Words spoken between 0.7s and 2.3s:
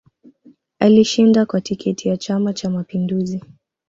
Alishinda kwa tiketi ya